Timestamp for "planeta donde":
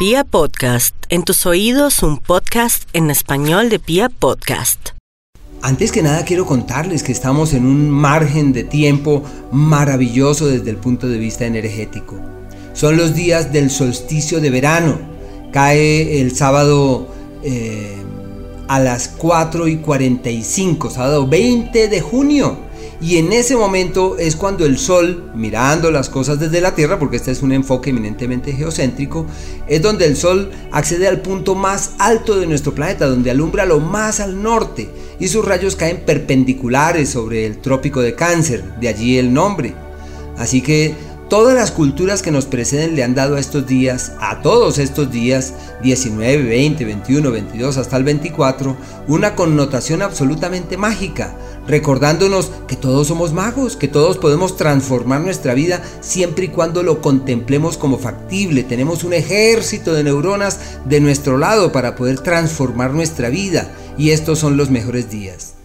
32.74-33.30